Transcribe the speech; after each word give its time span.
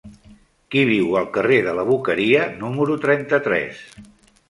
Qui 0.75 0.81
viu 0.91 1.11
al 1.19 1.27
carrer 1.35 1.61
de 1.69 1.77
la 1.81 1.85
Boqueria 1.91 2.49
número 2.65 2.99
trenta-tres? 3.09 3.89